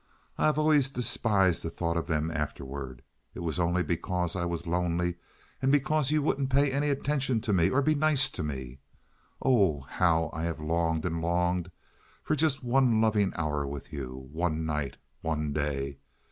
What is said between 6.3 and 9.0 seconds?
pay any attention to me or be nice to me.